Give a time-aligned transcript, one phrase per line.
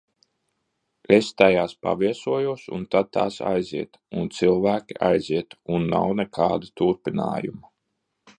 [1.17, 4.01] Es tajās paviesojos, un tad tās aiziet.
[4.23, 5.57] Un cilvēki aiziet.
[5.77, 7.71] Un nav nekāda turpinājuma.